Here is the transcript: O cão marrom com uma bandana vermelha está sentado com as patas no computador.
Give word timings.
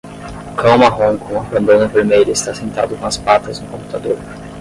O 0.51 0.55
cão 0.55 0.79
marrom 0.79 1.15
com 1.15 1.33
uma 1.33 1.43
bandana 1.43 1.85
vermelha 1.87 2.31
está 2.31 2.55
sentado 2.55 2.97
com 2.97 3.05
as 3.05 3.17
patas 3.17 3.59
no 3.59 3.67
computador. 3.67 4.17